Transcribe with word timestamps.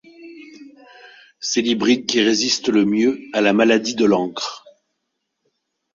C'est 1.41 1.61
l'hybride 1.61 2.07
qui 2.07 2.21
résiste 2.23 2.69
le 2.69 2.85
mieux 2.85 3.19
à 3.33 3.41
la 3.41 3.53
maladie 3.53 3.93
de 3.93 4.05
l'encre. 4.05 4.65